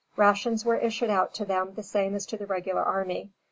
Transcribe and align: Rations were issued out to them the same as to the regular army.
Rations 0.17 0.65
were 0.65 0.77
issued 0.79 1.11
out 1.11 1.31
to 1.35 1.45
them 1.45 1.75
the 1.75 1.83
same 1.83 2.15
as 2.15 2.25
to 2.25 2.35
the 2.35 2.47
regular 2.47 2.81
army. 2.81 3.29